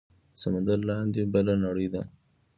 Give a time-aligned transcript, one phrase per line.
[0.33, 2.03] د سمندر لاندې بله نړۍ ده